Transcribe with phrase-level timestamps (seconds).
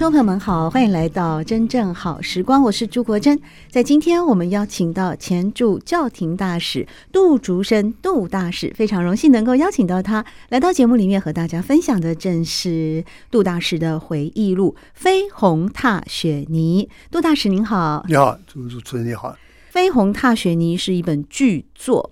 [0.00, 3.38] 众朋友们好，欢迎来到真正好时光，我是朱国珍。
[3.68, 16.88] 在今天，我们邀请到前驻教廷大使杜竹生杜大使，非常荣幸能够邀请到他来到节目里面和大家分享的，正是杜大使的回忆录《飞鸿踏雪泥》。
[17.12, 19.28] 杜大使您好，你好，朱主持人你好，
[19.68, 22.10] 《飞鸿踏雪泥》是一本巨作，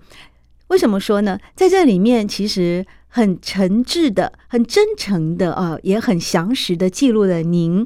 [0.66, 1.38] 为什么说呢？
[1.56, 2.84] 在这里面，其实。
[3.18, 7.84] 很诚挚的、很真诚的啊、也很详实的记录了您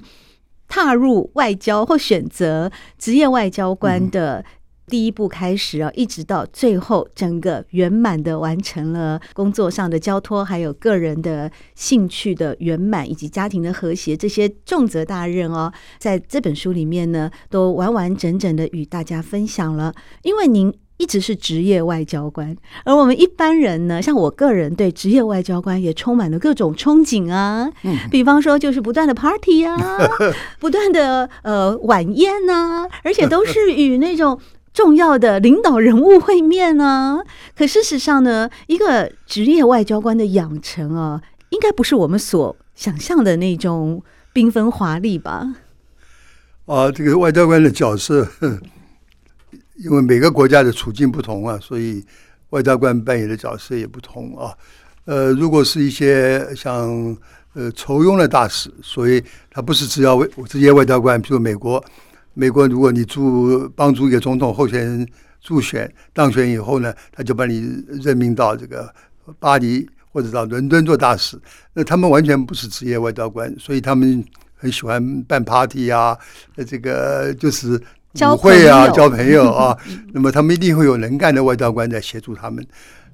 [0.69, 4.45] 踏入外交或选择职业外交官的
[4.89, 19.95] 第一步开始啊，一直到最后整个圆满的完成了工作上的交托，还有个人的兴趣的圆满，以及家庭的和谐，这些重责大任哦，在这本书里面呢，都完完整整的与大家分享了，
[20.25, 20.71] 因为您。
[21.03, 27.69] 一直是职业外交官，而我们一般人呢，像我个人对职业外交官也充满了各种憧憬啊。
[27.83, 29.77] 嗯，比方说就是不断的 party 啊，
[30.61, 34.39] 不断的呃晚宴呐，而且都是与那种
[34.73, 37.19] 重要的领导人物会面啊。
[37.57, 41.21] 可事实上呢，一个职业外交官的养成啊，
[41.51, 45.57] 应该不是我们所想象的那种缤纷华丽吧？
[46.67, 48.29] 啊，这个外交官的角色。
[49.85, 52.05] 因为每个国家的处境不同啊，所以
[52.51, 54.55] 外交官扮演的角色也不同啊。
[55.07, 57.17] 呃，如果是一些像
[57.55, 61.21] 呃酬庸的大使，所以他不是只要为职业外交官。
[61.21, 61.85] 比如美国，
[62.35, 65.09] 美国如果你助帮助一个总统候选人
[65.41, 68.89] 助选当选以后呢，他就把你任命到这个
[69.41, 71.37] 巴黎或者到伦敦做大使。
[71.73, 76.17] 那他们完全不是职业外交官，所以他们很喜欢办 party 啊，
[76.65, 77.83] 这个就是。
[78.21, 79.77] 舞会啊，交朋友 啊，
[80.13, 82.65] 那么他们一定会有能干的外交官在协助他们。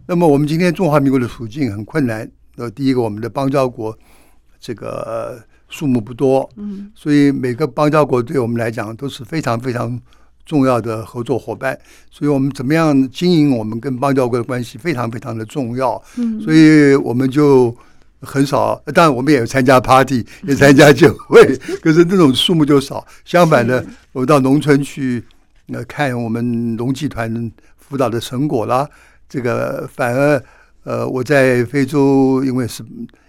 [0.07, 2.29] 那么我们今天中华民国的处境很困难。
[2.57, 3.97] 呃，第一个，我们的邦交国
[4.59, 10.01] 这个数目不多，嗯，所以每个邦交国对我们来讲都是非常非常
[10.45, 11.79] 重要的合作伙伴。
[12.11, 16.03] 所以我们怎么样经营我们跟邦交国的关系，非常非常的重要。
[16.17, 17.77] 嗯，所以我们就。
[18.21, 21.45] 很少，当然我们也有参加 party， 也参加酒会，
[21.81, 23.07] 可是这种数目就少。
[23.25, 25.23] 相反的，我到农村去，
[25.69, 28.89] 呃，看我们农技团辅导的成果啦。
[29.29, 30.43] 这个反而，
[30.83, 32.85] 呃，我在非洲，因为是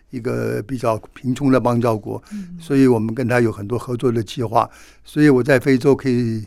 [0.09, 2.19] 一个比较贫穷的邦交国，
[2.59, 4.67] 所以我们跟他有很多合作的计划。
[5.05, 6.43] 所以我在非洲可以，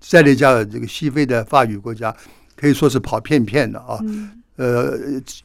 [0.00, 2.12] 塞内加尔这个西非的法语国家，
[2.56, 4.00] 可以说是跑遍遍的啊。
[4.56, 4.98] 呃，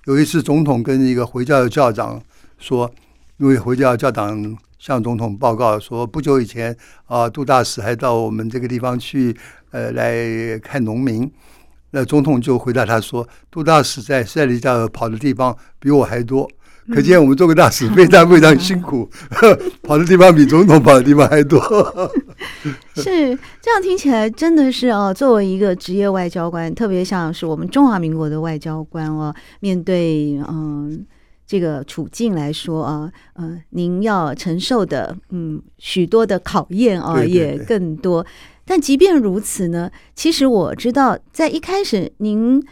[0.06, 2.20] 有一次总统跟一个回教的教长。
[2.60, 2.92] 说，
[3.38, 6.76] 因为回教教党向总统报告说，不久以前
[7.08, 9.36] 啊，杜大使还到我们这个地方去，
[9.72, 11.30] 呃，来看农民。
[11.92, 16.48] 那总统就回答他说，杜大使在塞里加尔跑的地方比我还多，
[16.94, 19.10] 可见我们做个大使非常非常辛苦，
[19.82, 21.60] 跑的地方比总统跑的地方还多。
[22.96, 31.06] 是这样听起来真的是哦，作为一个职业外交官，特别像是我们中华民国的外交官哦，面对嗯。
[31.50, 38.24] 这个处境来说啊，呃，您要承受的嗯许多的考验啊也更多。
[38.64, 42.64] 但即便如此呢，其实我知道，在一开始您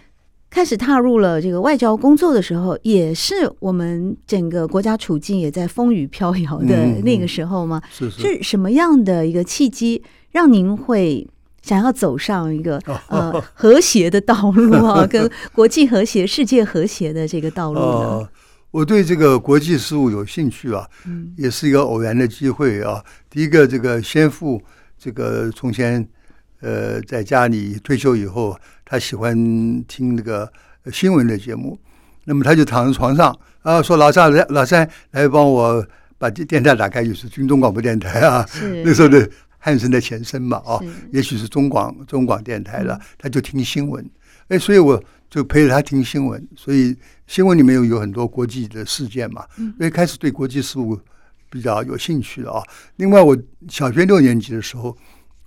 [0.51, 7.81] 开始踏入了这个外交工作的时候，也是我们整个国家处境也在风雨飘摇的那个时候吗？
[7.89, 8.21] 是是。
[8.21, 11.27] 是什么样的一个契机，让您会
[11.63, 18.29] 想要走上一个呃和谐的道路啊， 跟国际和谐、世界和谐的这个道路呢？
[18.69, 20.87] 我对这个国际事务有兴趣啊，
[21.37, 23.03] 也是一个偶然的机会啊。
[23.29, 24.61] 第一个，这个先父，
[24.97, 26.05] 这个从前
[26.59, 29.33] 呃在家里退休以后，他喜欢
[29.87, 30.51] 听那个
[30.91, 31.79] 新闻的节目，
[32.25, 35.85] 那么他就躺在床上啊，说老三来老三来帮我
[36.17, 38.45] 把电电台打开，就是军中广播电台啊，
[38.83, 39.27] 那时候的
[39.57, 40.77] 汉声的前身嘛啊，
[41.13, 44.07] 也许是中广中广电台了，他就听新闻，
[44.49, 45.01] 哎，所以我。
[45.29, 46.95] 就陪着他听新闻，所以
[47.27, 49.45] 新闻里面有有很多国际的事件嘛，
[49.77, 50.97] 所以开始对国际事务
[51.49, 52.63] 比较有兴趣了啊。
[52.95, 53.37] 另外，我
[53.69, 54.97] 小学六年级的时候，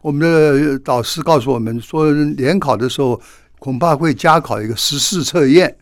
[0.02, 3.20] 我们的导师告诉我们说，联考的时候
[3.58, 5.74] 恐怕会加考一个时事测验。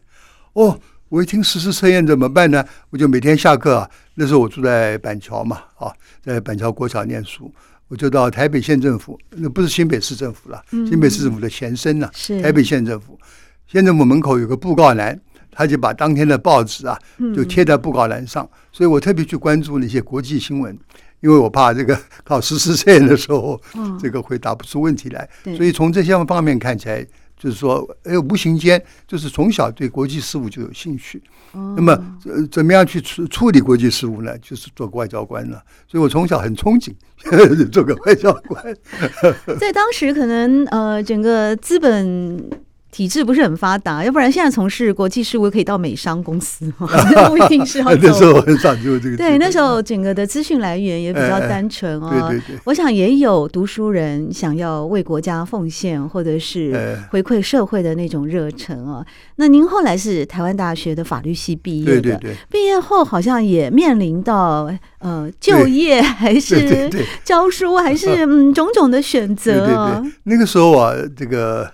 [0.53, 0.79] 哦，
[1.09, 2.65] 我一听时事测验怎么办呢？
[2.91, 5.93] 我就每天下课啊，那时候我住在板桥嘛，啊，
[6.23, 7.53] 在板桥国小念书，
[7.89, 12.09] 我就到台北县政府，那不是新北市政府了，嗯、新北市政府的前身呢、
[12.41, 13.19] 台北县政府。
[13.67, 15.21] 县政府门口有个布告栏，
[15.59, 16.97] 他就把当天的报纸啊，
[17.35, 20.79] 就贴在布告栏上，嗯、所以我特别去关注那些国际新闻，
[21.19, 27.05] 因为我怕这个考实施测验的时候，嗯、这个回答不出问题来，所以从这些方面看起来。
[27.41, 31.23] 就是说，哎，无形间就是从小对国际事务就有兴趣。
[31.53, 31.93] 哦、那么，
[32.25, 34.37] 呃，怎么样去处处理国际事务呢？
[34.39, 35.63] 就是做个外交官了。
[35.87, 36.93] 所以我从小很憧憬
[37.71, 38.77] 做个外交官。
[39.57, 42.51] 在当时，可能呃，整个资本。
[42.91, 46.73] 体制不是很发达，要不然现在从事国际事务可以到美商公司，
[47.29, 48.01] 不一定是要走。
[48.03, 49.17] 那时候很少就这个。
[49.17, 52.09] 对，那时候整个的资讯来源也比较单纯哦。
[52.11, 52.59] 对对对。
[52.65, 59.05] 我想也有读书人想要为国家奉献或者是回馈社会的那种热忱啊。
[59.37, 62.37] 那您后来是台湾大学的法律系毕业的，对对对。
[62.51, 64.71] 毕业后好像也面临到
[65.01, 66.91] 呃就业还是
[67.23, 69.67] 教书还是 嗯种种的选择。
[69.67, 70.13] 对对对。
[70.25, 71.71] 那个时候啊，这个。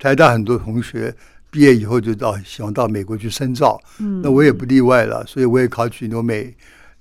[0.00, 1.14] 台大很多同学
[1.50, 6.52] 毕业以后就到喜欢到美国去深造，嗯，那我也不例外了，所以我也考取留美。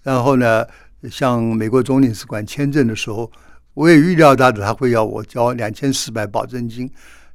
[0.04, 0.66] 然后呢，
[1.10, 3.32] 向美国总领事馆签证的时候，
[3.74, 6.90] 我也预料到的他会要我交两千四百保证金，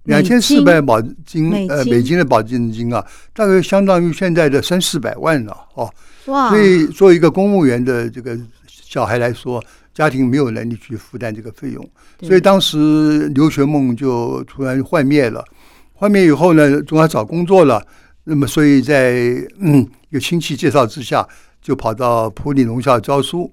[0.05, 5.91] 两千四百保金呃美金的保证金啊，大概相当于现在的三四百万了哦。
[6.27, 6.51] 哇！
[6.51, 9.63] 所以作为一个公务员的这个小孩来说，
[9.95, 11.89] 家庭没有能力去负担这个费用，
[12.21, 15.45] 所以当时留学梦就突然幻灭了。
[15.93, 17.81] 幻灭以后呢，总要找工作了。
[18.25, 19.15] 那么，所以在
[19.61, 21.27] 嗯有亲戚介绍之下，
[21.63, 23.53] 就跑到普里农校教书。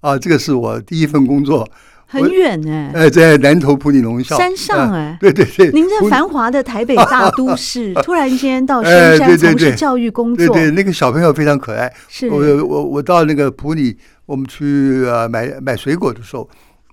[0.00, 1.68] 啊，这个是我第一份工作。
[2.06, 5.72] 很远哎、欸，哎，在南投普里农校山上哎、欸啊，对对对。
[5.72, 11.92] 您在繁华的台北大都市，突然间到 深山从事教育工作，对对，那个小朋友非常可爱。
[12.08, 16.48] 是我我我到那个普里，我们去呃买买水果的时候，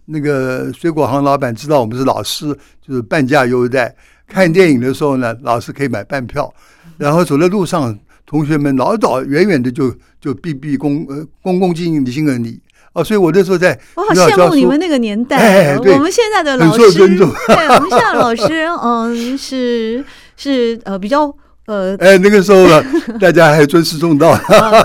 [0.06, 2.46] 那个水果行老板知道我们是老师，
[2.86, 3.96] 就是半价优待。
[4.28, 6.54] 看电影的时候呢，老师可以买半票，
[6.98, 12.62] 然后走在路上，同学们老早远远的就就毕毕恭呃恭恭敬敬的敬个礼
[12.94, 17.26] 哦，所以我那时候在我好羡慕你们那个年代，哎、我们现在的老师，对，
[17.70, 20.04] 我们现在的老师，嗯，是
[20.36, 21.34] 是呃比较。
[21.68, 22.84] 呃，哎，那个时候呢，
[23.22, 24.38] 大家还尊师重道。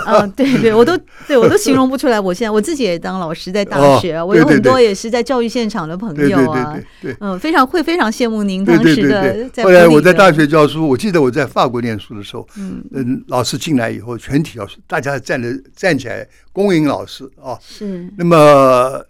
[0.07, 0.97] 嗯，对对，我都
[1.27, 2.21] 对我都形容不出来。
[2.21, 6.77] 我现在我自己也当老师，在大学，我有很多也是在教育现场的朋友啊。
[7.01, 9.51] 对对，嗯，非常会非常羡慕您当时的。
[9.65, 17.59] 后来我在大学教书，我记得我在法国念书的时候，嗯，老师进来以后，全体老师大家站着站起来恭迎老师啊。
[17.61, 18.07] 是。
[18.17, 19.03] 那么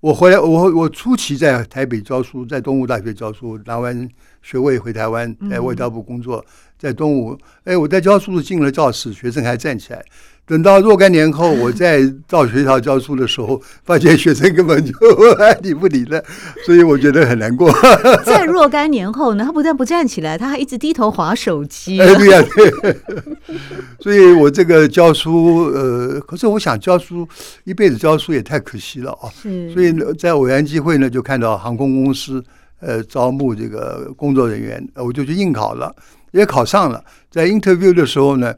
[0.00, 4.08] 我回来，我我初期在台北教书，在东吴大学教书，拿完
[4.42, 6.44] 学位回台湾，在外交部工作。
[6.78, 10.04] 在东吴，哎，我在教书进了教室，学生还站起来。
[10.48, 14.92] 等到若干年后，我再到学校教书的时候，发现学生根本就
[15.38, 16.24] 爱理不理的，
[16.64, 17.70] 所以我觉得很难过。
[18.24, 22.00] 在若干年后呢，他不但不站起来，他还一直低头划手机。
[22.00, 22.42] 哎，对呀，
[22.82, 22.96] 对。
[24.00, 27.28] 所以我这个教书，呃，可是我想教书
[27.64, 29.28] 一辈子教书也太可惜了啊。
[29.42, 29.70] 是。
[29.74, 32.42] 所以在偶然机会呢，就看到航空公司
[32.80, 35.94] 呃招募这个工作人员，我就去应考了。
[36.32, 38.54] 也考上了，在 interview 的时候呢，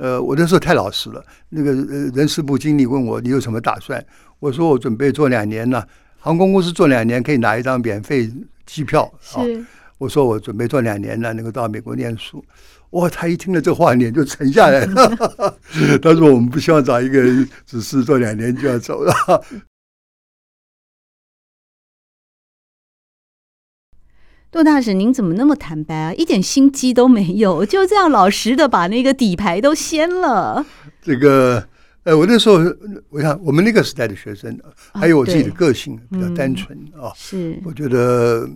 [0.00, 1.22] 呃，我那时候太老实了。
[1.50, 4.02] 那个呃人事部经理问我，你有什么打算？
[4.38, 5.84] 我说我准备做两年呢，
[6.18, 8.32] 航空公司做两年可以拿一张免费
[8.64, 9.12] 机票。
[9.20, 9.46] 是、哦，
[9.98, 12.42] 我说我准备做两年呢，能够到美国念书。
[12.92, 15.58] 哇，他一听了这话，脸就沉下来了。
[16.00, 19.12] 他说我们不希望找一个人只是做两年就要走了。
[24.50, 26.12] 杜大使，您怎么那么坦白啊？
[26.14, 30.66] 一点心机都没有，就这样老实的把那个底牌都掀了。
[31.00, 31.64] 这个，
[32.02, 32.56] 呃，我那时候，
[33.10, 34.58] 我想我们那个时代的学生，
[34.92, 37.12] 还有我自己的个性比较单纯啊。
[37.14, 38.48] 是，我觉得。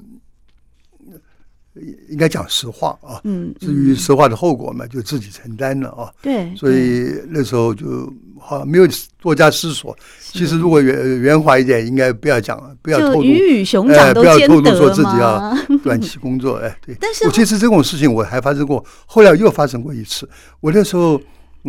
[2.08, 6.12] 应该讲实话啊，嗯，至于实话的后果嘛，就自己承担了啊。
[6.22, 8.86] 对，所以那时候就好像没有
[9.20, 9.96] 多加思索。
[10.20, 14.60] 其实如果圆圆滑一点，应该不要讲了，不要透露，鱼与熊掌都兼得嘛。
[14.60, 16.94] 不要透露说自己要短期工作，哎，对。
[17.02, 20.28] 但是，我其实这种事情我还发生过，后来又发生过一次。
[20.60, 21.20] 我那时候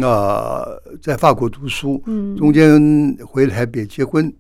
[0.02, 0.64] 啊，
[1.02, 4.32] 在法国读书，嗯，中间回台北结婚，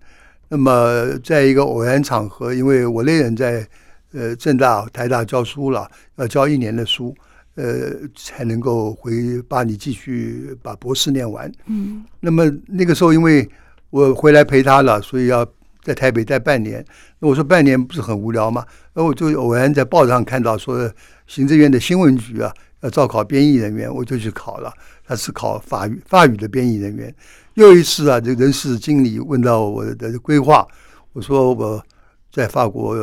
[0.47, 3.67] 那么在一个偶然场合，因为我那人在。
[4.15, 7.13] 呃，政大、台大教书了，要教一年的书，
[7.55, 11.51] 呃，才能够回巴黎继续把博士念完。
[11.65, 13.47] 嗯，那么那个时候，因为
[13.89, 15.45] 我回来陪他了，所以要
[15.83, 16.83] 在台北待半年。
[17.19, 18.65] 那我说半年不是很无聊吗？
[18.93, 20.89] 那我就偶然在报上看到说，
[21.27, 24.73] 行政院的新闻局啊要招考编译人员，我就去考了。
[25.05, 27.13] 他是考法语法语的编译人员。
[27.55, 30.65] 又一次啊，这人事经理问到我的规划，
[31.13, 31.83] 我说我
[32.31, 32.95] 在法国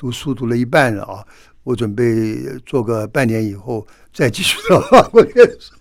[0.00, 1.22] 读书读了一半了啊，
[1.62, 5.74] 我准备做个半年以后再继续到法国念书。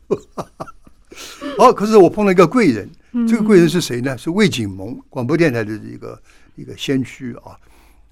[1.57, 2.89] 好，可是我碰到一个贵人。
[3.25, 4.17] 这个贵人是谁呢？
[4.17, 6.21] 是魏景蒙，广播电台的一个
[6.57, 7.57] 一个先驱啊。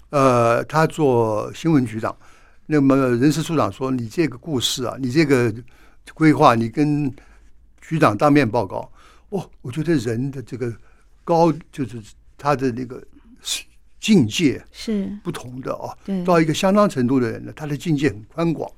[0.08, 2.16] 呃，他做新闻局长。
[2.64, 5.54] 那么人事处长说：“你这个故事啊，你这个
[6.14, 7.14] 规划，你跟
[7.82, 8.90] 局长当面报告。”
[9.28, 10.72] 哦，我觉得人的这个
[11.22, 12.02] 高，就是
[12.38, 13.02] 他的那个
[14.00, 15.94] 境界是不同的啊。
[16.24, 18.70] 到一个相当程度的人呢，他的境界很宽广。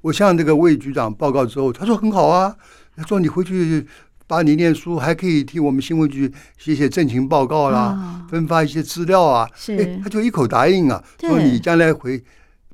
[0.00, 2.56] 我向这个魏局长报告之后，他说很好啊。
[2.96, 3.86] 他说你回去。
[4.28, 9.48] 巴黎念书还可以替我们新闻局写写政情报告啦，哦、分发一些资料啊。
[9.54, 12.22] 是，哎，他就一口答应啊，说你将来回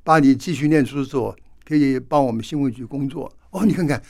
[0.03, 1.33] 巴黎继续念书的时候，
[1.65, 3.33] 可以帮我们新闻局工作。
[3.51, 4.03] 哦，你看看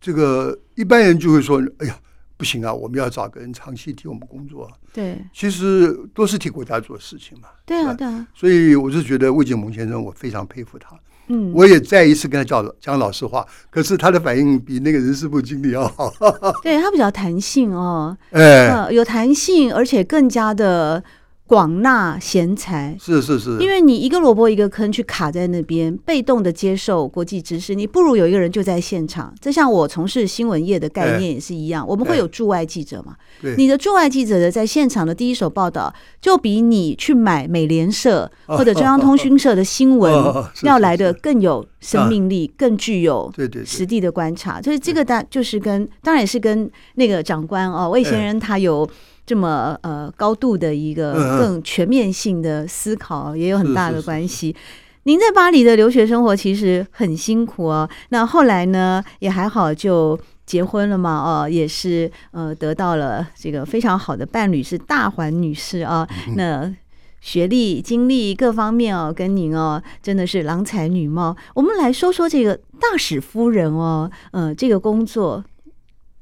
[0.00, 1.98] 这个一般人就会说，哎呀，
[2.36, 4.70] 不行啊，我们要找个人长期替我们工作。
[4.92, 7.48] 对，其实都是替国家做事情嘛。
[7.64, 8.26] 对啊，对啊。
[8.34, 10.94] 所以我就觉得魏景蒙先生，我非常佩服他。
[11.28, 16.12] 嗯，我也再一次跟他讲讲老实话，可是他的反应比那个人事部经理要好。
[16.62, 21.02] 对，他比较弹性哦，哎、呃，有弹性，而且更加的。
[21.46, 22.96] 广纳贤才。
[23.00, 29.32] 是是是，因为你一个萝卜一个坑去卡在那边，被动的接受国际知识，你不如有一个人就在现场。
[29.40, 33.14] 这像我从事新闻业的概念也是一样，我们会有驻外记者嘛？
[33.56, 40.12] 你的驻外记者的在现场的第一手报道，就比你去买美联社或者中央通讯社的新闻
[40.64, 43.32] 要来的更有生命力，更具有
[43.64, 44.60] 实地的观察。
[44.60, 48.88] 所以这个当就是跟当然也是跟那个长官哦，魏先生他有。
[49.26, 54.54] 这么呃高度的一个更全面性的思考也有很大的关系。
[55.02, 57.88] 您在巴黎的留学生活其实很辛苦哦。
[58.10, 66.08] 那后来呢也还好就结婚了嘛哦，也是呃得到了这个非常好的伴侣是大环女士啊。
[66.36, 66.72] 那
[67.20, 71.36] 学历、经历各方面哦，跟您哦真的是郎才女貌。
[71.54, 75.44] 我们来说说这个大使夫人哦，呃这个工作。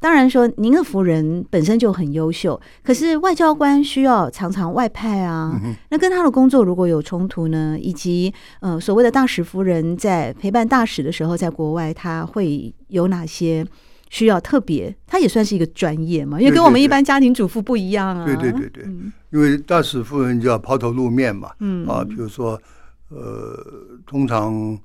[0.05, 5.59] 当然说，您的夫人本身就很优秀，可是外交官需要常常外派啊。
[5.89, 7.75] 那跟他的工作如果有冲突呢？
[7.81, 8.31] 以及
[8.61, 13.65] 呃，所谓的大使夫人在陪伴大使的时候，在国外他会有哪些
[14.11, 14.95] 需要特别？
[15.07, 18.27] 他也算是一个专业嘛，因为跟我们一般家庭主妇不一样啊。
[18.27, 18.85] 对对对对，
[19.31, 21.51] 因为大使夫人就要抛头露面嘛。
[21.61, 22.61] 嗯啊，比如说
[23.09, 23.59] 呃，
[24.07, 24.79] 通常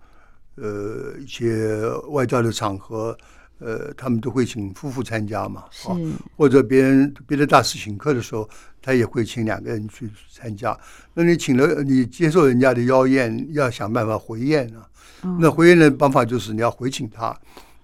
[0.55, 3.17] 呃一些外交的场合。
[3.59, 5.89] 呃，他们都会请夫妇参加嘛，是
[6.37, 8.49] 或者别人别的大师请客的时候，
[8.81, 10.77] 他也会请两个人去参加。
[11.13, 14.87] 那你请了，你接受人家的邀宴，要想办法回宴啊。
[15.23, 17.37] 哦、那回宴的方法就是你要回请他。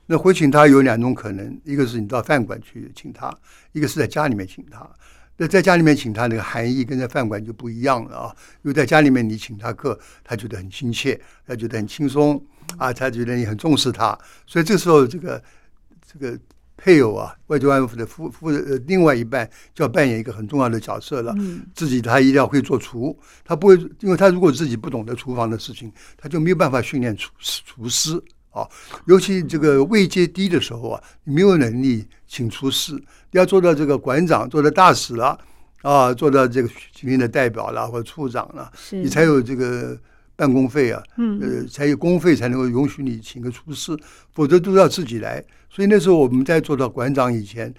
[0.05, 3.38] 那回请他有两种可能，一个是你到饭馆去请他，
[3.74, 4.89] 一个是在家里面请他。
[5.36, 8.36] 那在家里面请他，那个含义跟在饭馆就不一样了啊。
[8.62, 12.41] 因为在家里面你请他客，他觉得很亲切，他觉得很轻松
[12.77, 14.17] 啊，他觉得你很重视他，
[14.48, 15.44] 所以这时候这个。
[16.17, 16.39] 这个
[16.77, 21.34] 配偶啊，外交官府的夫夫呃，另外一半就要扮演一个很重要的角色了。
[21.38, 28.67] 嗯、自己他一定要会做厨，他不会，因为他如果自己不懂得厨房的事情，他就没有办法训练厨厨师啊。
[29.07, 35.38] 尤其这个位阶低的时候啊，你没有能力请厨师，要做到这个馆长，做到大使了
[35.81, 39.98] 啊，做到这个居民的代表了或者处长了，你才有这个。
[40.36, 41.01] 办公费啊，
[41.42, 43.98] 呃，才有公费才能够允许你请个厨师，
[44.34, 45.44] 否则都要自己来。
[45.70, 47.74] 所以那时候我们在做到馆长以前，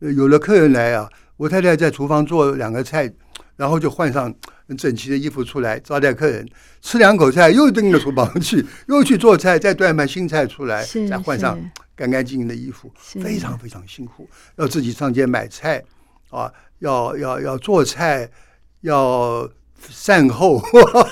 [0.00, 3.10] 呃，有了客人来啊，我太太在厨房做两个菜，
[3.56, 4.34] 然后就换上
[4.68, 6.46] 很整齐的衣服出来招待客人，
[6.82, 11.58] 吃两口菜又进了厨房去， 又去做菜，再端盘新菜出来，再换上
[11.96, 15.82] 干干净净的衣服，非常非常辛苦，要自己上街买菜
[16.30, 18.28] 啊，要要要做菜，
[18.82, 19.48] 要。
[19.88, 20.60] 善后，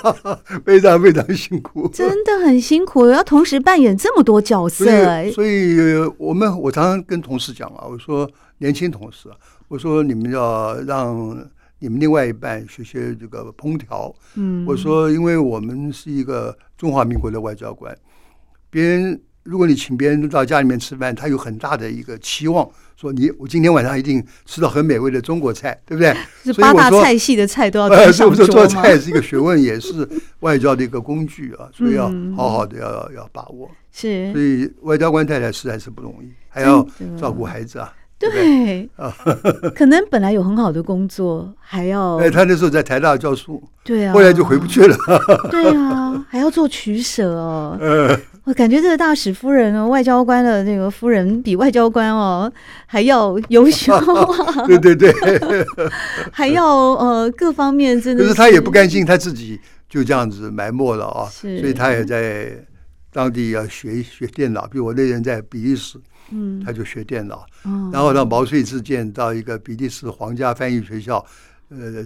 [0.65, 4.85] 非常非常辛苦，真的很辛苦，要同时扮演这么多角色。
[5.31, 5.77] 所以，
[6.17, 9.35] 我们我常常跟同事讲啊，我说年轻同事啊，
[9.67, 11.49] 我说你们要让
[11.79, 14.13] 你们另外一半学学这个烹调。
[14.35, 17.97] 嗯，我说，因为我们是一个中华民国的外交官，
[18.69, 19.21] 别人。
[19.43, 26.15] 如果你请别人到家里面吃饭，他有很大的一个期望，说你我今天晚上一定吃到很美味的中国菜，对不对？
[26.43, 28.53] 是八大菜系的菜都要上桌吗？
[28.53, 30.07] 呃，做菜是一个学问，也是
[30.41, 33.69] 外交的一个工具啊， 所以要好好的要要把握。
[33.91, 36.87] 是，所以外交官太太实在是不容易，还要
[37.19, 37.91] 照顾孩子啊。
[38.29, 38.89] 对，
[39.75, 44.95] 可能本来有很好的工作，还要哎，他那时候在台大教书，对啊，后来就回不去了，
[45.49, 47.77] 对啊，还要做取舍哦。
[48.43, 52.51] 我感觉这个大使夫人哦，外交官的那个夫人比外交官哦
[52.87, 53.93] 还要优秀。
[53.93, 54.65] 啊！
[54.65, 55.13] 对对对，
[56.31, 61.59] 还要呃各方面真的是，可是他也不甘心他自己就这样子埋没了啊，是。
[61.59, 62.51] 所以他也在
[63.13, 65.99] 当地要学学电脑，比如我那人在比利时。
[66.31, 67.45] 嗯，他就学电脑，
[67.91, 71.25] 然后呢，毛遂自荐到一个比利时皇家翻译学校，
[71.69, 72.05] 呃，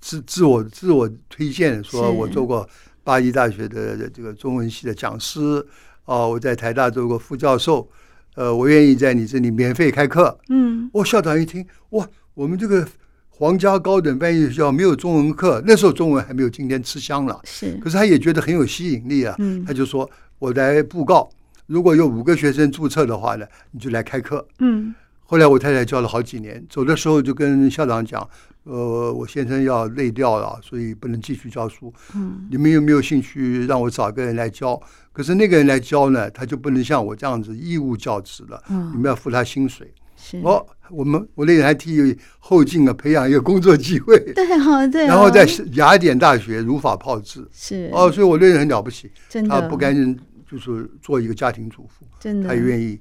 [0.00, 2.68] 自自我自我推荐，说我做过
[3.02, 5.64] 巴黎大学的这个中文系的讲师，
[6.04, 7.88] 啊，我在台大做过副教授，
[8.34, 10.38] 呃，我愿意在你这里免费开课。
[10.48, 12.86] 嗯，我校长一听，哇，我们这个
[13.28, 21.30] 皇家高等翻译学校没有中文课，那时候中文还没有今天吃香了，是，可是他也觉得很有吸引力啊，嗯，他就说我来布告。
[21.66, 24.46] 如果有五个学生注册的话呢，你就来开课。
[24.60, 24.94] 嗯，
[25.24, 28.28] 后来我太太教了好几年，走的时候就跟校长讲
[28.64, 31.92] ：“呃，我先生要累掉了，所以不能继续教书。
[32.14, 34.80] 嗯，你们有没有兴趣让我找个人来教？
[35.12, 38.62] 可是那个人来教呢，他就不能像我这样子义务教职了。
[38.70, 39.92] 嗯，你们要付他薪水。
[40.16, 44.18] 是哦，我们我那人还替后进啊培养一个工作机会。
[44.34, 45.06] 对啊，对。
[45.06, 47.46] 然后在雅典大学如法炮制。
[47.52, 50.16] 是哦，所以我那人很了不起，真的，他不甘。
[50.50, 52.98] 就是做一个家庭主妇，真的，他也愿意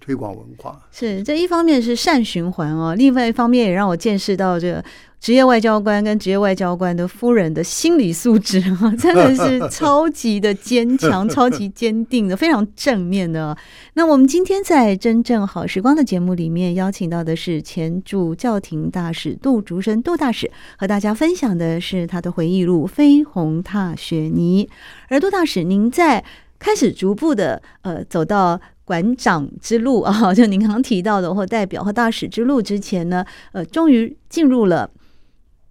[0.00, 0.80] 推广文化。
[0.90, 4.84] 是这一方面是善循环哦，另外一方面也让我见识到这个
[5.20, 13.56] 职业外交官跟职业外交官的夫人的心理素质啊， 真的是超级的坚强、 超级坚定的，非常正面的。
[13.94, 24.66] 那我们今天在真正好时光的节目里面邀请到的是前驻教廷大使杜竹生杜大使，和大家分享的是他的回忆录《飞鸿踏雪泥》。
[25.08, 26.22] 而杜大使，您在
[26.64, 33.22] 开始逐步的呃走到馆长之路啊， 就您刚刚提到的或代表或大使之路之前呢，
[33.52, 34.90] 呃，终于进入了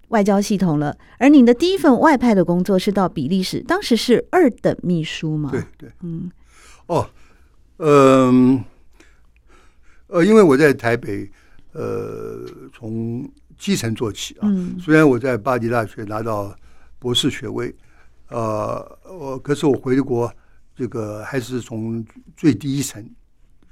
[0.10, 0.95] 外交系统了。
[1.17, 5.49] 而您的第一份外派的工作是到比利时，当时是二等秘书嘛？
[5.49, 6.29] 对对，嗯，
[6.86, 7.10] 哦，
[7.77, 8.63] 嗯，
[10.06, 11.27] 呃，因为我在台北，
[11.71, 13.27] 呃，从
[13.58, 16.56] 基层做起啊，嗯，虽然我在巴黎大学拿到
[16.99, 17.73] 博士学位，
[18.29, 20.32] 呃，我可是我回国。
[20.75, 22.03] 这个还是从
[22.36, 23.07] 最低层，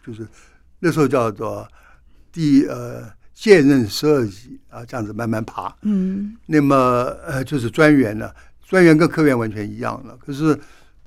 [0.05, 0.27] 就是
[0.79, 1.67] 那时候叫做
[2.31, 5.75] 第呃现任十二级啊，这样子慢慢爬。
[5.81, 6.75] 嗯，那么
[7.25, 8.31] 呃就是专员了，
[8.63, 10.15] 专员跟科员完全一样了。
[10.17, 10.55] 可是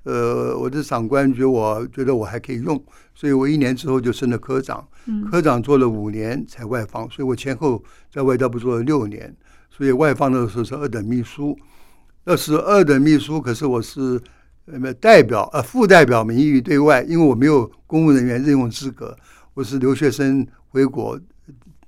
[0.02, 4.84] 呃我的长官觉得我觉得我还可以用，所以我一年之后就升了科长。
[5.06, 7.80] 嗯，科长做了五年才外放，所以我前后
[8.12, 9.32] 在外交部做了六年。
[9.70, 11.56] 所以外放的时候是二等秘书，
[12.24, 14.20] 那是二等秘书，可是我是。
[14.66, 19.16] 呃，代表呃，副代表名誉对外，因为我没有公务人员任用资格，
[19.52, 21.20] 我是留学生回国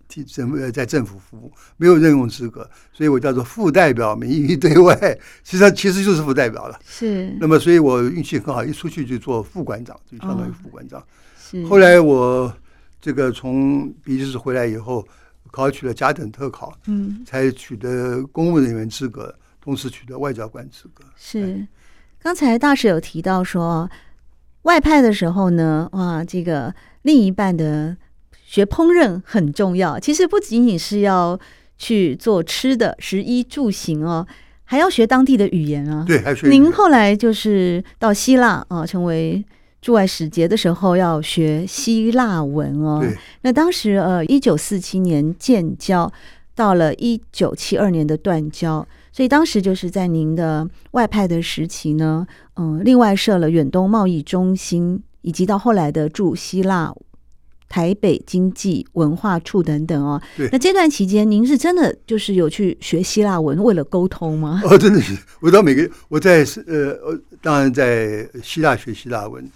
[0.09, 4.95] 替政呃在政府服务，没有任用资格，所以我叫做副代表名誉对外，
[5.43, 6.79] 实际上其实就是副代表了。
[6.85, 7.35] 是。
[7.41, 11.01] 那么，所以我运气很好，一出去就做副馆长，就相当于副馆长。
[11.01, 11.05] 哦、
[11.39, 11.65] 是。
[11.67, 12.55] 后来我
[13.01, 15.07] 这个从比利时回来以后，
[15.51, 21.03] 考取了甲等特考，嗯，才取得公务人员资格，同时取得外交官资格。
[21.17, 21.67] 是。
[22.27, 23.89] 刚才大使有提到说，
[24.63, 27.97] 外派的时候呢，哇，这个另一半的
[28.45, 29.97] 学烹饪很重要。
[29.97, 31.39] 其实不仅仅是要
[31.79, 34.27] 去做吃的，食衣住行哦，
[34.65, 36.05] 还要学当地的语言啊。
[36.05, 36.49] 对，还学。
[36.49, 39.45] 您后来就是到希腊啊，成为
[39.81, 42.99] 驻外使节的时候，要学希腊文哦。
[43.01, 43.17] 对。
[43.43, 46.13] 那当时呃，一九四七年建交，
[46.57, 48.85] 到了一九七二年的断交。
[49.17, 52.27] 所以当时就是在您的外派的时期呢，
[52.57, 56.95] 嗯，另外设了远东贸易中心，以及到后来的驻希腊
[57.67, 60.21] 台北经济文化处等等哦。
[60.37, 60.51] 对。
[60.53, 64.61] 那这段期间，您是真的就是有去学希腊文，为了沟通吗？
[64.69, 69.51] 哦，真的是，我到每个我在呃，当然在希腊学希腊文。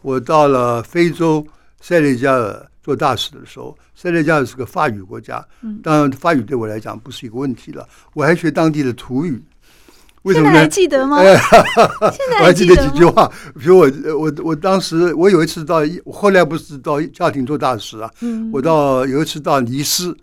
[0.00, 1.46] 我到了非洲
[1.82, 3.76] 塞内加尔做大使的时候。
[3.94, 5.44] 塞内加尔是个法语国家，
[5.82, 7.88] 当然法语对我来讲不是一个问题了。
[8.14, 9.40] 我还学当地的土语，
[10.22, 10.52] 为什么呢？
[10.52, 11.16] 现在还记得吗？
[11.18, 11.34] 哎、
[12.40, 20.16] 我还记得几句话，比如我我我当时我有一次到，后来不是到家庭做大使啊，嗯、我到有一次到尼斯，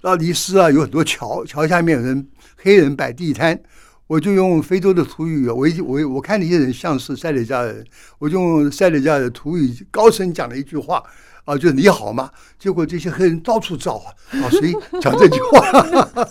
[0.00, 3.60] 到尼斯啊有很多桥，桥下面有人黑人摆地摊，
[4.06, 7.84] 我就用非洲的土语，我一我我看那些人像是塞内加尔人，
[8.18, 11.02] 我就用塞内加尔的土语高声讲了一句话。
[11.50, 12.30] 啊，就是你好吗？
[12.60, 15.60] 结果这些黑人到处找啊，啊，谁讲这句话，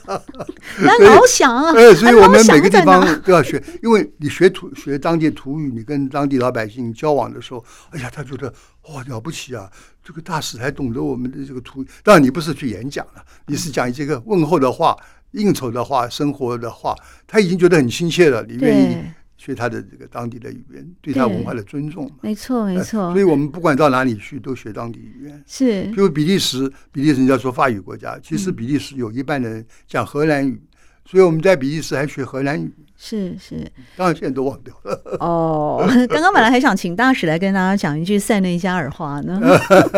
[0.80, 8.54] 那老想啊，哎，所以我们每个地方都要学，因为你学土学当地土语，你跟当地老百姓交往的时候，哎呀，他觉得
[8.94, 9.70] 哇了不起啊，
[10.02, 11.88] 这个大使还懂得我们的这个土语。
[12.02, 14.96] 当然，你不是去演讲了，你是讲这个问候的话、
[15.32, 16.96] 应酬的话、生活的话，
[17.28, 18.98] 他已经觉得很亲切了，你愿意。
[19.40, 22.12] 学他的这个当地的语言，对他文化的尊重。
[22.22, 23.10] 没错，没错。
[23.14, 25.44] 所以我们不管到哪里去，都学当地语言。
[25.48, 30.62] 是，比如比利时，比利时人家说法语国家，其实比利时有一半的人讲荷兰语，
[31.06, 32.70] 所以我们在比利时还学荷兰语。
[33.02, 33.56] 是是，
[33.96, 35.18] 当然现在都忘掉了。
[35.22, 39.40] 哦， 刚刚本来还想请大使来跟大家讲一句塞内加尔话呢，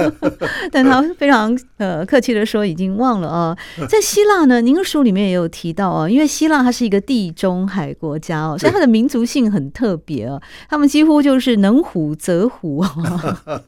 [0.71, 3.57] 但他非常呃客气的说已经忘了啊。
[3.89, 13.61] 在希腊呢，您的书里面也有提到哦，因为希腊它是一个地中海国家哦，所以它的民族性很特别哦，他们几乎就是能虎则虎哦。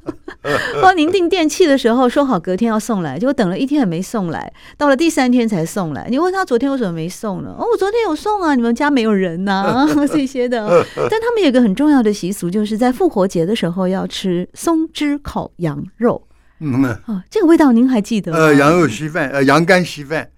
[0.80, 6.08] 帮您订电器的时候说好隔天要送来，结果等了一天也没送来，到了第三天才送来。
[6.12, 7.56] 你问他昨天为什么没送呢？
[7.58, 9.23] 哦，我昨天有送啊，你们家没有人。
[9.24, 16.28] 人呐、啊， 这些的，但他们有一个很重要的习俗，就是在复活节的时候要吃松枝烤羊肉。
[16.60, 18.38] 嗯，哦，这个味道您还记得吗？
[18.38, 20.30] 呃，羊肉稀饭，呃，羊肝稀饭，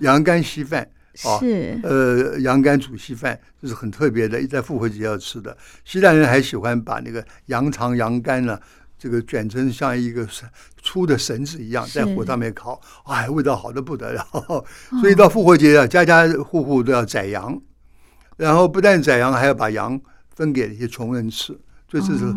[0.00, 0.86] 羊肝稀饭，
[1.24, 5.56] 哦、是，呃，羊肝煮稀饭，这是很特别的，在复活节要吃的。
[5.84, 8.58] 希腊人还喜欢把那个羊肠、羊肝呢，
[8.98, 10.26] 这个卷成像一个
[10.82, 14.26] 粗的绳子一样，在火上面烤，哎，味道好的不得了。
[15.00, 17.58] 所以到复活节啊，家家户户都要宰羊。
[18.42, 19.98] 然后不但宰羊，还要把羊
[20.34, 21.56] 分给一些穷人吃，
[21.88, 22.34] 所以这是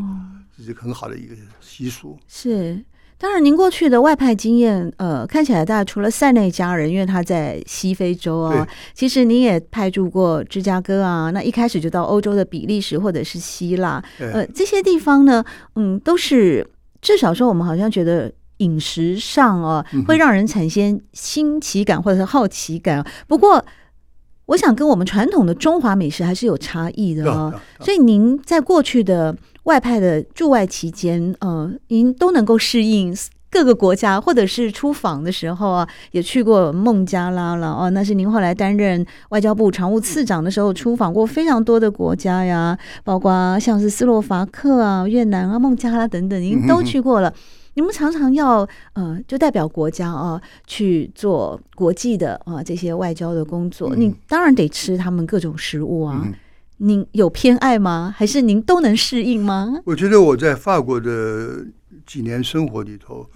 [0.55, 2.15] 这是很好的一个习俗。
[2.27, 2.79] 是，
[3.17, 15.43] 当然您过去的外派经验，呃，看起来大家除了塞内加尔人，因为他在西非洲啊，其实您也派驻过芝加哥啊，那一开始就到欧洲的比利时或者是希腊，呃，这些地方呢，
[15.75, 16.69] 嗯，都是
[17.01, 23.03] 至少说我们好像觉得饮食上啊，会让人产生新奇感或者是好奇感。
[23.27, 23.65] 不过。
[24.47, 33.15] 我想跟我们传统的中华美食还是有差异的哦，所以您在过去的外派的驻外期间，呃，您都能够适应
[33.49, 47.34] 各个国家，或者是出访的时候啊，也去过孟加拉了哦，那是您后来担任外交部常务次长的时候出访过非常多的国家呀，包括像是斯洛伐克啊、越南啊、孟加拉等等，您都去过了。
[47.75, 56.21] 你们常常要呃，就代表国家啊去做国际的啊这些外交的工作，嗯、你当然得吃他们各种食物啊。
[56.25, 56.33] 嗯、
[56.77, 58.15] 您有偏爱吗？
[58.17, 59.75] 还是您都能适应吗？
[59.83, 61.65] 我觉得我在法国的
[62.05, 63.29] 几年生活里头，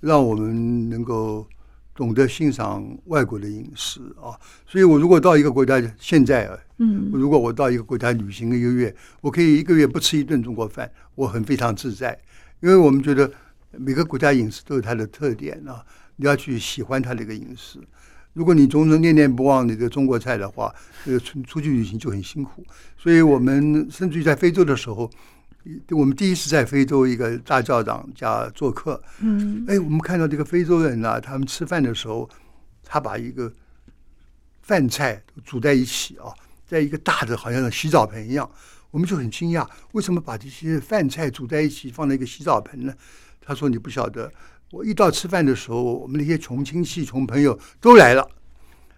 [0.00, 1.46] 让我们能够
[1.94, 4.34] 懂得欣赏外国的饮食啊。
[4.66, 12.18] 所以我如果到一个国家，现在啊，嗯，如果我到一个国家旅行一个月，我可以一个月不吃一顿中国饭，我很非常自在，
[12.60, 13.30] 因为我们觉得。
[13.78, 15.84] 每个国家饮食都有它的特点啊，
[16.16, 17.78] 你要去喜欢它的一个饮食。
[18.32, 20.74] 如果你总是念念不忘你的中国菜的话，
[21.06, 22.64] 呃，出出去旅行就很辛苦。
[22.96, 25.08] 所以我们甚至于在非洲的时候，
[25.90, 32.28] 我们第一次在非洲一个大教长家做客，嗯，哎，我们看到这个非洲人啊，他们吃饭的时候，
[32.82, 33.52] 他把一个
[34.62, 36.34] 饭菜煮在一起啊，
[36.66, 38.50] 在一个大的好像洗澡盆一样，
[38.90, 42.92] 我们就很惊讶，为什么把这些饭菜煮在一起放在一个洗澡盆呢？
[43.44, 44.32] 他说：“你不晓得，
[44.70, 48.26] 我一到吃饭的时候，我们那些穷亲戚、穷朋友都来了。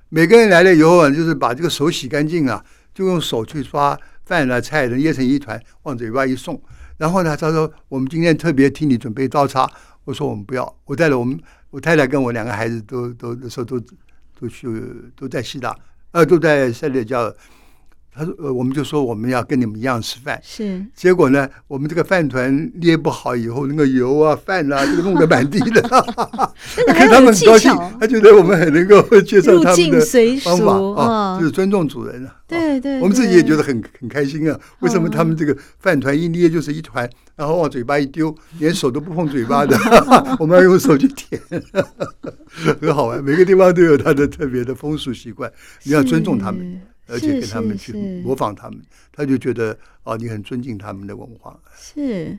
[0.09, 6.61] 每个人来了以后啊，就是把这个手洗干净啊，就用手去抓饭啊、菜的，捏成一团，往嘴巴一送。
[6.97, 9.69] 然后呢，他说：‘我们今天特别替你准备刀叉。’
[10.05, 11.39] 我说：‘我们不要。’我带了我们
[11.71, 13.81] 我太太跟我两个孩子都都那时候都
[14.39, 14.69] 都去
[15.17, 15.77] 都在希腊，
[16.13, 17.35] 呃，都在塞内加尔。”
[18.17, 20.41] 他说：“呃，我们就说我们要跟你们一样吃饭。
[20.43, 25.83] 是，结果呢，我们这个饭团捏不好以后，那个油啊、饭啊，这个弄得满地的。
[26.89, 30.01] 看他们很高兴，他觉得我们很能够接受他们的
[30.41, 32.35] 方法啊，就是尊重主人啊。
[32.49, 34.59] 对对，我们自己也觉得很很开心啊。
[34.79, 39.77] 为什么他们这个饭团一捏就是一团，然后往嘴巴一丢，连手都不碰嘴巴的，
[40.39, 41.41] 我们要用手去舔，
[42.81, 43.23] 很好玩。
[43.23, 45.51] 每个地方都有它的特别的风俗习惯，
[45.83, 47.93] 你要尊重他们。”而且跟他们去
[48.25, 48.81] 模仿他们，
[49.13, 51.59] 他就觉得哦，你很尊敬他们的文化。
[51.77, 52.39] 是，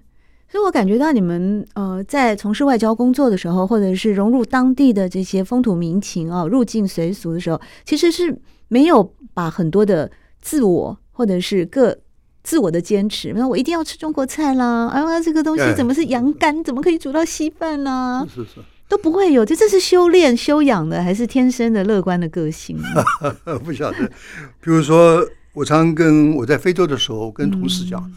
[0.49, 11.97] 所以我感觉到你们呃，在从事外交工作的时候，或者是融入当地的这些风土民情啊，入境随俗的时候，其实是没有把很多的自我或者是各
[12.43, 18.27] 自我的坚持，那我一定要吃中国菜啦，哎啊，这个东西怎么是羊肝，怎么可以煮到稀饭呢？
[18.33, 18.61] 是是。
[18.87, 22.79] 都不会有，这这是修炼修养的，还是天生的乐观的个性？
[23.63, 24.07] 不晓得。
[24.61, 28.15] 比如说，我常常跟我在非洲的时候跟同事讲，嗯、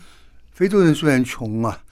[0.52, 1.82] 非洲人虽然穷啊，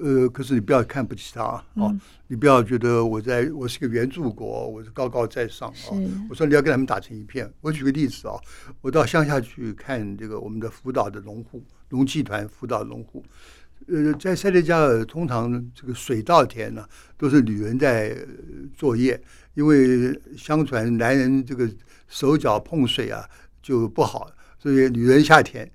[0.00, 5.94] 呃，可是你不要看不起他啊，嗯、你不要觉得我在我是个援助国，我是高高在上啊。
[6.28, 7.48] 我说你要跟他们打成一片。
[7.60, 8.34] 我举个例子啊，
[8.80, 13.24] 我到乡下去看这个我们的辅导的农户，农技团辅导农户。
[13.86, 16.84] 呃，在塞内加尔，通常这个水稻田呢，
[17.16, 18.14] 都是女人在
[18.76, 19.18] 作业，
[19.54, 21.68] 因为相传男人这个
[22.08, 23.24] 手脚碰水啊
[23.62, 25.70] 就不好，所以女人下田。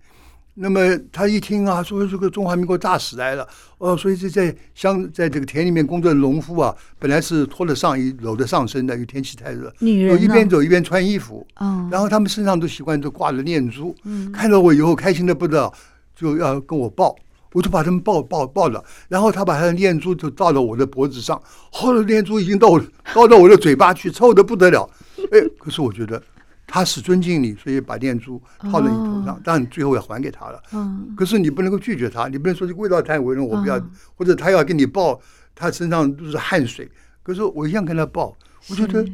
[0.56, 3.48] 那么他一听啊，说这个中华民国大使来了，
[3.80, 15.74] 哦，所以这在乡在这个田里面工作的农夫啊，本来是脱了上衣、搂着上身的，因为天气太热，女人一边走一边穿衣服，哦、然后他们身上都习惯都挂着念珠，嗯、看到我以后开心的不得了，
[16.16, 17.16] 就要跟我抱。
[17.54, 22.78] 我就把他们抱抱抱了，然后他把他的念珠就倒到我的脖子上，后来念珠已经到
[23.14, 24.90] 倒到我的嘴巴去，臭的不得了。
[25.32, 26.22] 哎，可是我觉得
[26.68, 30.62] 他是尊敬你，所以把念珠套在你头上，当然最后要还给他了。
[30.74, 33.80] 嗯，可是你不能够拒绝他，你不能说这味道太闻了，我不要，
[34.16, 35.20] 或者他要给你抱，
[35.56, 36.90] 他身上都是汗水，
[37.22, 38.36] 可是我一样跟他抱，
[38.70, 39.06] 我觉得。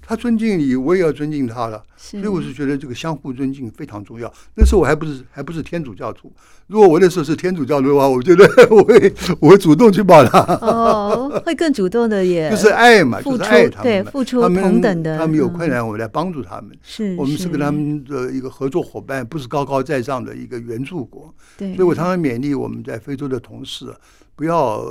[0.00, 4.32] 他尊敬你，我也要尊敬他了，所以我是觉得这个相互尊敬非常重要。
[4.54, 6.32] 那时候我还不是还不是天主教徒，
[6.66, 16.76] 如果我那时候是天主教徒的话，我觉得 我会我会主动去帮他，哦，会更主动的也 就是爱嘛，就是爱他们，对，付出同等的，他们有困难，我来帮助他们。
[16.82, 21.34] 是，我们是跟他们的一个合作伙伴，不是高高在上的一个援助国。
[21.56, 23.94] 对，所以我常常勉励我们在非洲的同事，
[24.34, 24.84] 不要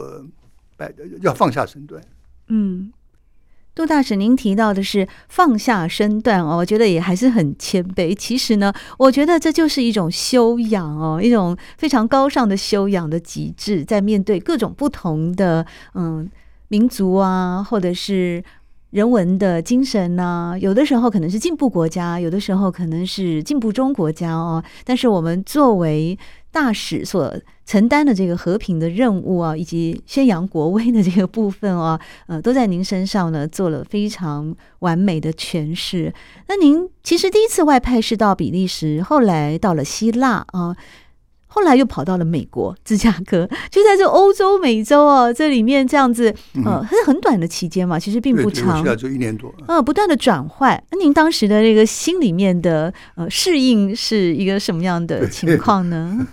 [0.77, 2.01] 摆，要放下身段。
[2.47, 2.91] 嗯。
[3.75, 8.13] 杜大使，您提到的是放下身段哦，我觉得也还是很谦卑。
[8.13, 16.29] 其实呢，我觉得这就是一种修养哦，一种非常高尚的修养的极致，在面对各种不同的嗯
[16.67, 18.43] 民族啊，或者是
[18.91, 24.63] 人文的精神呐，有的时候可能是进步国家，有的时候可能是进步中国家哦。
[24.85, 26.15] 但是我们作为
[26.53, 27.35] 大使所
[27.65, 36.13] 承担的这个和平的任务啊，以及宣扬国威的这个部分啊， 呃，都在您身上呢做了非常完美的诠释。
[36.47, 40.75] 那您其实第一次外派是到比利时，后来到了希腊啊，
[41.47, 50.83] 后来又跑到了美国芝加哥， 就在这欧洲、美洲啊这里面这样子，呃，是很短的期间嘛，其实并不长，就一年多，呃，不断的转换。
[50.91, 56.27] 那您当时的这个心里面的呃适应是一个什么样的情况呢？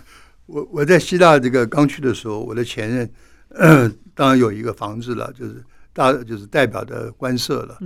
[0.51, 3.09] 我我在希腊这个刚去的时候，我的前任，
[3.49, 7.77] 呃， 当然有一个房子了，就是大就是代表的官舍了。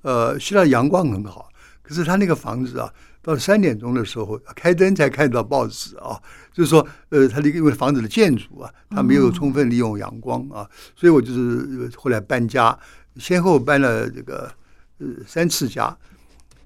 [0.00, 1.50] 呃，希腊阳光很好，
[1.82, 2.90] 可是他那个房子啊，
[3.20, 6.18] 到三点钟的时候开灯才看到报纸啊，
[6.50, 10.66] 就是说，呃，他那个因为房子的建筑啊，他没有充分利用阳光啊，
[10.96, 12.78] 所以我就是后来搬家，
[13.16, 14.50] 先后搬了这个
[14.98, 15.94] 呃三次家，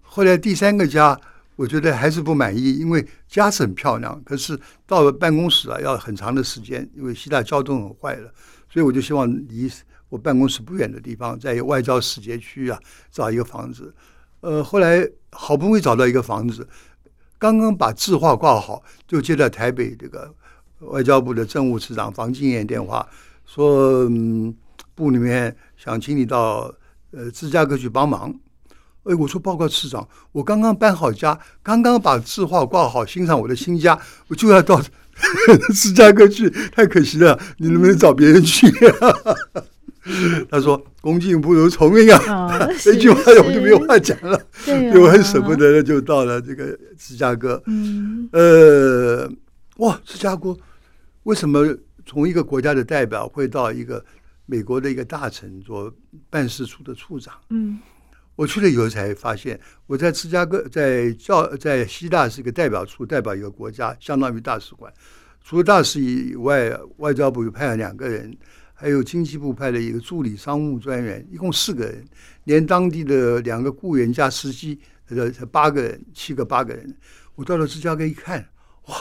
[0.03, 1.19] 后来第三个家。
[1.55, 8.33] 我觉得还是不满意，因为家是很漂亮，可是到了办公室啊，要很长的时间，因为希腊交通很坏了，
[8.71, 9.71] 所以我就希望离
[10.09, 12.79] 我办公室不远的地方，在外交使节区啊
[13.11, 13.95] 找一个房子。
[14.41, 16.67] 呃，后来好不容易找到一个房子，
[17.39, 20.35] 刚刚把字画挂好，就接到台北这个
[20.81, 23.07] 外交部的政务次长房金燕电话，
[23.47, 24.55] 说，嗯，
[24.95, 26.75] 部里面想请你到
[27.13, 28.35] 呃芝加哥去帮忙。
[29.05, 34.81] 哎，我说报告市长，我刚刚搬好家，刚刚把字画挂好，欣赏我的新家，我就要到
[35.75, 37.39] 芝加哥去，太可惜了。
[37.59, 38.67] 你能不能找别人去？
[40.51, 42.59] 他说：“恭敬不如从命啊。
[42.83, 47.63] ”这句话我就没有话讲了，因为我很舍不得的，就到了这个芝加哥。
[47.67, 49.31] 嗯，呃，
[49.77, 50.57] 哇，芝加哥
[51.23, 51.65] 为什么
[52.05, 54.05] 从一个国家的代表会到一个
[54.47, 55.93] 美国的一个大臣做
[56.29, 57.35] 办事处的处长？
[57.51, 57.79] 嗯。
[58.35, 64.93] 我去了以后才发现，我在芝加哥，在教在希腊是一个代表处，代表一个国家，相当于大使馆。
[65.45, 68.35] 除了大使以外，外交部又派了两个人，
[68.73, 72.05] 还有经济部派了一个助理商务专员，一共四个人，
[72.45, 76.97] 连当地的两个雇员加司机，呃，八个人，七个八个人。
[77.35, 78.49] 我到了芝加哥一看，
[78.87, 78.97] 哇，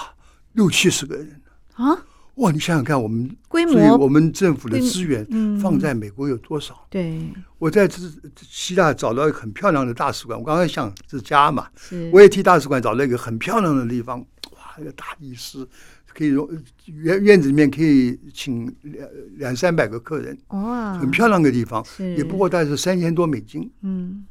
[0.53, 1.41] 六七十个人
[1.73, 2.05] 啊！
[2.35, 5.25] 哇，你想想看，我们规模，我们政府的资源
[5.59, 6.73] 放在美国有多少？
[6.73, 7.21] 嗯、对，
[7.59, 8.01] 我在这
[8.41, 10.39] 希腊找到一个很漂亮的大使馆。
[10.39, 11.67] 我刚刚想这家嘛，
[12.11, 14.19] 我也替大使馆找了一个很漂亮的地方。
[14.51, 15.67] 哇，一个大礼室，
[16.07, 16.49] 可以容
[16.85, 20.35] 院院子里面可以请两两三百个客人。
[20.47, 23.69] 哇，很漂亮的地方，也不过大概是三千多美金。
[23.81, 24.25] 嗯，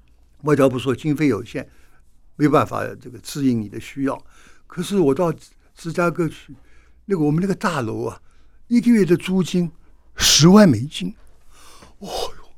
[0.45, 1.69] 外交部说经费有限，
[2.37, 4.19] 没有办法这个适应你的需要。
[4.67, 5.31] 可是我到
[5.77, 6.57] 芝加哥去。
[7.11, 8.23] 那个我们那个大楼啊，
[8.69, 9.69] 一个月的租金
[10.15, 11.13] 十万美金，
[11.99, 12.49] 哦哟！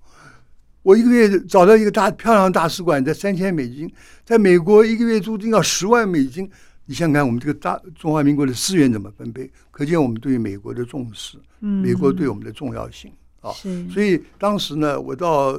[0.83, 3.91] 我一个月找到一个大漂亮大使馆，在三千美金，
[4.27, 6.45] 在美国一个月租金要十万美金，
[6.85, 9.51] 你想想看，我们这个大中华民国的资源怎么分配？
[9.71, 13.11] 可见我们对于美国的重视，嗯，美国对我们的重要性
[13.41, 13.51] 啊。
[13.91, 15.59] 所以当时呢，我到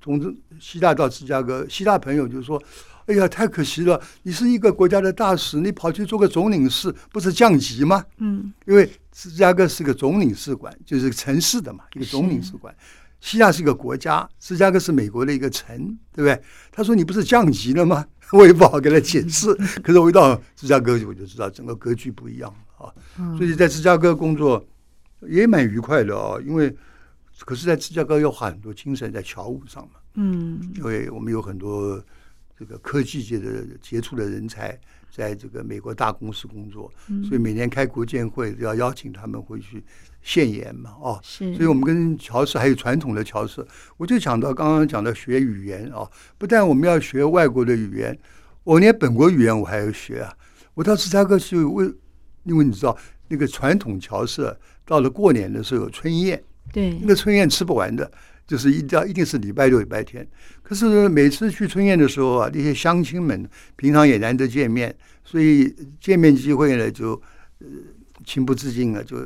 [0.00, 2.62] 从西大到芝加哥，西大朋友就说。
[3.06, 4.00] 哎呀，太可惜了！
[4.22, 8.02] 你是一个国家的大使，你跑去做个总领事，不是降级吗？
[8.16, 12.74] 嗯，因为芝加哥是个总领事馆，就是城市的嘛，一个总领事馆。
[13.20, 15.76] 西亚是一个国家，芝加哥是美国的一个城，
[16.12, 16.42] 对不对？
[16.72, 18.06] 他说你不是降级了吗？
[18.32, 19.54] 我也不好跟他解释。
[19.82, 22.88] 可是我一到芝加哥，我就知道整个格局不一样啊。
[23.36, 24.66] 所以在芝加哥工作
[25.28, 26.74] 也蛮愉快的啊，因为
[27.40, 30.00] 可是在芝加哥要花很多精神在侨务上嘛。
[30.14, 32.02] 嗯，因为我们有很多。
[32.58, 34.78] 这个科技界的杰出的人才，
[35.10, 36.92] 在这个美国大公司工作，
[37.28, 39.82] 所以每年开国建会要邀请他们回去
[40.22, 48.18] 献言嘛，哦，是，所以我们跟乔氏还有传统的乔氏，我就想到刚刚讲到学语言啊，不但我们要学外国的语言，
[48.62, 50.32] 我连本国语言我还要学啊。
[50.74, 51.84] 我到芝加哥去为，
[52.44, 52.96] 因为你知道
[53.28, 58.10] 那个传统乔氏到了过年的时候有春宴，对，那个春宴吃不完的。
[58.46, 60.26] 就是一定要一定是礼拜六礼拜天，
[60.62, 67.12] 可是每次去春宴的时候啊，那些乡亲们平常也难得见面，所以见面机会呢就
[67.60, 67.66] 呃
[68.26, 69.16] 情不自禁啊就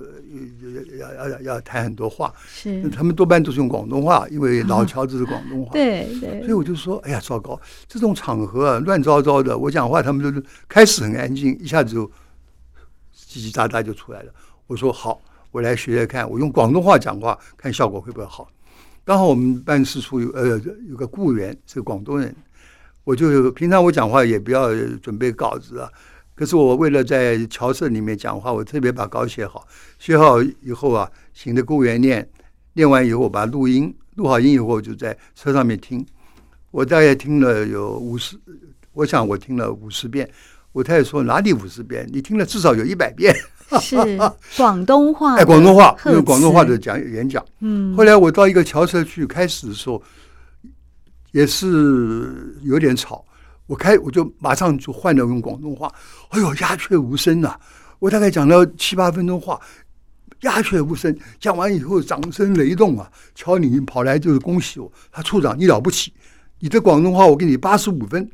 [0.98, 2.32] 要要要要谈很多话。
[2.46, 5.70] 是，他们多半都是用广东话，因为老侨子是广东话。
[5.74, 6.40] 对对。
[6.42, 9.56] 所以我就说，哎呀，糟糕，这种场合啊，乱糟糟的。
[9.58, 12.06] 我讲话，他们都开始很安静，一下子就
[13.16, 14.32] 叽叽喳喳就出来了。
[14.66, 18.48] 我说好，我来学学看，我用广东话讲话，看效果会不会好。
[19.08, 22.36] 刚好我们办事处有呃有个雇员是广东人，
[23.04, 24.68] 我就平常我讲话也不要
[24.98, 25.90] 准备稿子啊，
[26.34, 29.66] 可是我为了在侨社里面讲话，我特别把稿写好，
[29.98, 32.28] 写好以后啊，请的雇员念，
[32.74, 36.04] 念完以后我把录音，录好音以后我就在车上面听，
[36.70, 38.38] 我大概听了有五十，
[38.92, 40.30] 我想我听了五十遍，
[40.72, 42.06] 我太太说哪里五十遍？
[42.12, 43.34] 你听了至少有一百遍。
[43.80, 43.96] 是
[44.56, 47.44] 广东话，哎，广东话用广东话的讲演讲。
[47.60, 50.02] 嗯，后来我到一个侨社去，开始的时候
[51.32, 53.22] 也是有点吵，
[53.66, 55.92] 我开我就马上就换了用广东话。
[56.30, 57.54] 哎呦，鸦雀无声呐！
[57.98, 59.60] 我大概讲了七八分钟话，
[60.40, 61.14] 鸦雀无声。
[61.38, 63.10] 讲完以后，掌声雷动啊！
[63.34, 66.12] 侨领跑来就是恭喜我，他处长你了不起，
[66.60, 68.30] 你的广东话我给你八十五分。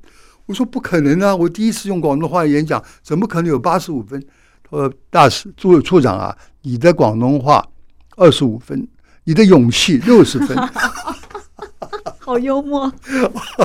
[0.46, 4.22] 我说不可能啊，我第一次用广东话演讲，怎么可能有八十五分？
[4.74, 7.64] 呃，大使、处处长啊，你的广东话
[8.16, 8.88] 二十五分，
[9.22, 10.56] 你的勇气六十分，
[12.18, 12.92] 好幽默。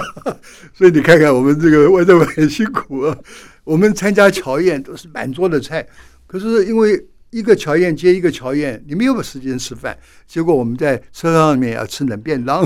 [0.71, 3.17] 所以你看看我们这个外交官很辛苦啊。
[3.63, 5.83] 我们参加乔宴都是满桌的菜，
[6.27, 12.63] 可是因为一个乔宴接一个乔宴，你没有时间吃饭，结果我们在车上面要吃冷便当。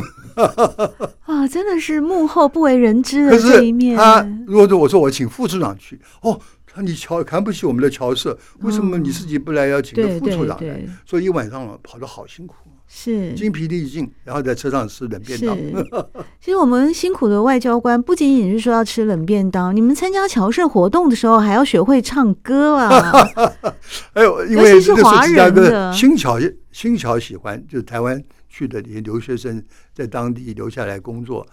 [1.23, 3.95] 啊，真的是幕后不为人知的这一面。
[3.95, 6.37] 他如果说我说我请副处长去，哦。
[6.73, 10.83] 他你瞧看不起我们的乔社，为什么你自己不来要请个副处长来？
[11.05, 12.55] 所以一晚上跑得好辛苦，
[12.87, 15.55] 是精疲力尽，然后在车上吃冷便当。
[16.41, 23.13] 其实我们辛苦的外交官不仅仅是说要吃冷便当，你们参加侨社活动的时候还要学会唱歌啊！
[24.13, 26.39] 哎呦，因为这是芝加哥新桥
[26.71, 31.45] 新桥喜欢，就是台湾去的这些留学生在当地留下来工作，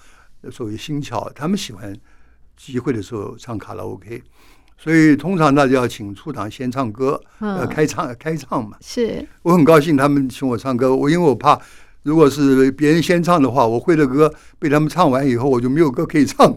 [0.51, 1.95] 所谓新桥，他们喜欢
[2.57, 4.23] 集会的时候唱卡拉 OK。
[4.83, 8.79] 所以通常大家要请处长先唱歌，呃，开唱开唱嘛。
[8.81, 11.61] 是，我很高兴他们请我唱歌，我因为我怕
[12.03, 16.57] 如果是别人先唱的话，我会的歌被他们唱完以后，我就没有歌可以唱。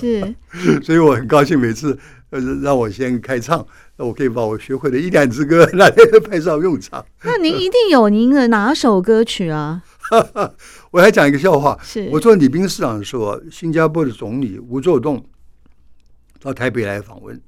[0.00, 0.34] 是，
[0.82, 1.98] 所以我很高兴每次
[2.30, 3.66] 呃让我先开唱，
[3.98, 5.94] 那我可以把我学会的一两支歌拿来
[6.24, 7.04] 派上用场。
[7.24, 9.82] 那您一定有您的哪首歌曲啊？
[10.92, 15.22] 我还讲一个笑话，是我做礼宾市长的时候，新加坡的总理吴作栋
[16.40, 17.38] 到台北来访问。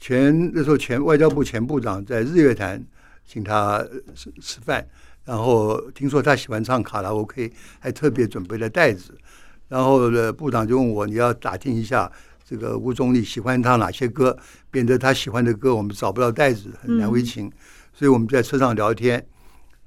[0.00, 2.82] 前那时候，前外交部前部长在日月潭
[3.26, 3.84] 请他
[4.14, 4.86] 吃吃饭，
[5.24, 9.18] 然后听说他喜欢唱卡拉 OK，还特别准备了袋子。
[9.66, 12.10] 然后呢，部长就问我，你要打听一下
[12.44, 14.38] 这个吴总理喜欢唱哪些歌，
[14.70, 17.46] 免得他喜欢的歌我们找不到袋子，很难为情。
[17.46, 17.52] 嗯、
[17.92, 19.26] 所以我们在车上聊天，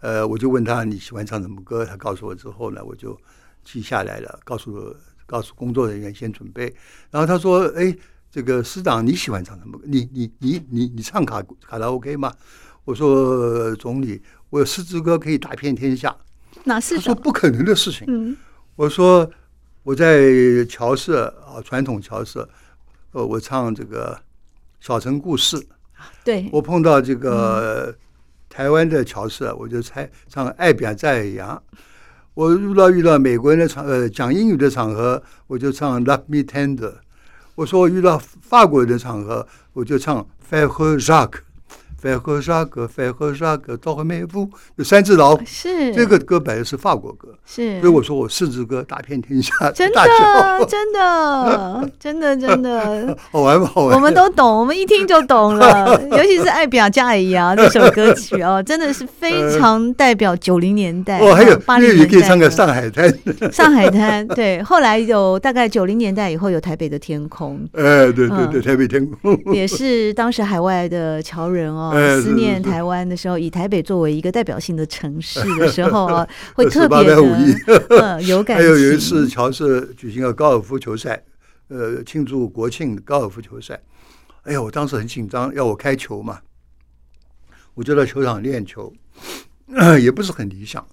[0.01, 3.17] 呃，我就问他你喜欢唱什么歌，他告诉我之后呢，我就
[3.63, 4.95] 记下来了，告诉
[5.25, 6.65] 告诉工作人员先准备。
[7.09, 7.95] 然后他说，哎。
[8.31, 9.83] 这个师长你喜欢唱什么歌？
[9.85, 12.33] 你你你你你唱卡卡拉 OK 吗？
[12.85, 16.15] 我说总理，我有四支歌可以打遍天下。
[16.63, 17.01] 哪四首？
[17.01, 18.05] 他说不可能的事情。
[18.07, 18.35] 嗯，
[18.77, 19.29] 我说
[19.83, 22.47] 我在侨社啊，传统侨社，
[23.11, 24.17] 呃，我唱这个
[24.79, 25.61] 小城故事。
[26.23, 26.47] 对。
[26.53, 27.93] 我碰到这个
[28.49, 31.61] 台湾的侨社，我就猜唱爱表在扬。
[32.33, 36.93] 我遇到遇到美国人的场呃讲英语的场合，我就唱 Love Me Tender。
[37.55, 41.39] 我说我遇到法国人的场合，我就唱 Frère Jacques。
[42.01, 45.43] 费荷沙格，费荷沙格，多赫梅夫，有三只老虎。
[45.45, 47.79] 是这个歌本来是法国歌，是。
[47.79, 50.01] 所以我说我四支歌打遍天下， 真的，
[50.67, 53.95] 真的，真的，真的，好玩不好玩？
[53.95, 56.01] 我们都懂，我们一听就懂了。
[56.09, 61.19] 尤其是爱表加尔呀这首歌曲哦，真的是非常代表九零年代。
[61.19, 63.07] 哦，还有八零年代可以唱个《上海滩》。
[63.51, 64.63] 上海滩，对。
[64.63, 67.59] 后来有大概九零年代以后有台北的天空。
[67.73, 71.90] 哎，对对对，台北天空也是当时海外的侨人哦。
[72.21, 78.57] 思念台湾的时候，以台北作为一个代表性的城市的时候啊， 会特别的有 感。
[78.57, 81.23] 还有有一次，乔治举行了高尔夫球赛，
[81.69, 83.81] 呃，庆祝国庆高尔夫球赛。
[84.43, 86.39] 哎呀，我当时很紧张，要我开球嘛，
[87.73, 88.91] 我就到球场练球，
[90.01, 90.85] 也不是很理想。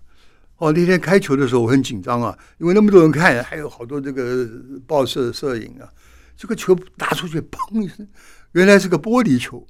[0.58, 4.46] 哦，那天开球的时候我很紧张啊，因为那么多人看，还有好多这个
[4.86, 5.88] 报社摄影啊。
[6.36, 8.06] 这个球打出去，砰一声，
[8.52, 9.66] 原来是个玻璃球。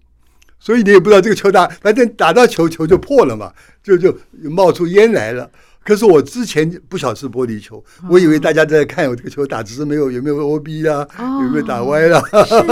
[0.60, 3.52] 所以你也不知道这个球打，反正打到球球就破了嘛，
[3.82, 5.50] 就就冒出烟来了。
[5.84, 12.22] 可是我之前不晓得是玻璃球，我以为大家在看我这个球打，只是没有有没有 OB 啊，有没有打歪了。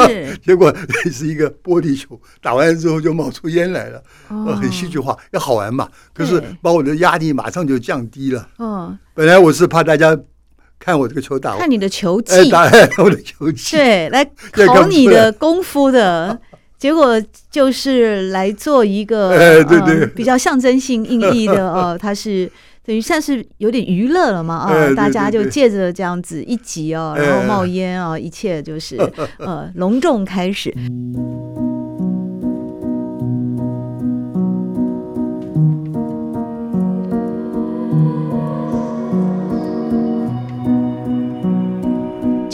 [0.06, 0.74] 是， 结果
[1.10, 5.88] 是一个玻璃球，打完之后就冒出烟来了，很戏剧化，要好玩嘛。
[6.12, 8.46] 可是把我的压力马上就降低了。
[8.58, 10.18] 嗯，本来我是怕大家
[10.78, 12.64] 看我这个球打，看你的球技，打
[13.02, 14.22] 我的球技，对，来
[14.52, 16.38] 考你的功夫的。
[16.86, 17.20] 结果
[17.50, 22.48] 就是来做一个， 哎，对对，呃，比较象征性意义的哦， 它是
[22.84, 28.96] 等于算是有点娱乐了嘛啊，大家就借着这样子一集哦，然后冒烟啊，一切就是
[29.38, 30.72] 呃 隆重开始。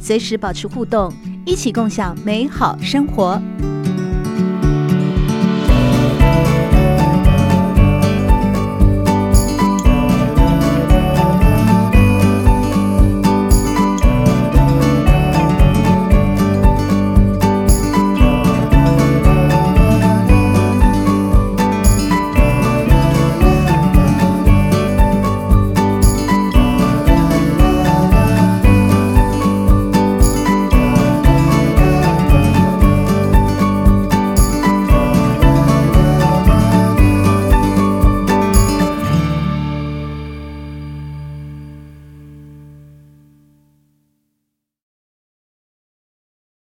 [0.00, 1.12] 随时保持互动，
[1.44, 3.40] 一起共享美好生活。